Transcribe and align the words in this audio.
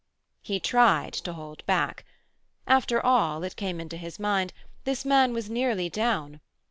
He 0.41 0.59
tried 0.59 1.13
to 1.13 1.33
hold 1.33 1.63
back. 1.67 2.05
After 2.65 2.99
all, 3.05 3.43
it 3.43 3.55
came 3.55 3.79
into 3.79 3.97
his 3.97 4.17
mind, 4.19 4.51
this 4.83 5.05
man 5.05 5.31
was 5.31 5.47
nearly 5.47 5.89
down. 5.91 6.41